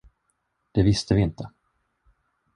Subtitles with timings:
[0.71, 1.49] Det visste vi inte.